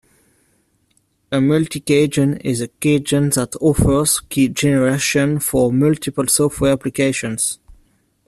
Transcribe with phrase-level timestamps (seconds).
[1.31, 7.59] A multi-keygen is a keygen that offers key generation for multiple software applications.